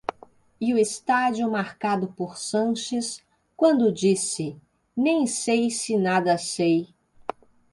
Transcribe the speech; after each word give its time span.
e 0.59 0.73
o 0.73 0.79
estádio 0.79 1.47
marcado 1.51 2.07
por 2.13 2.35
Sanches, 2.35 3.21
quando 3.55 3.93
disse 3.93 4.59
«nem 4.97 5.27
sei 5.27 5.69
se 5.69 5.95
nada 5.95 6.39
sei». 6.39 6.89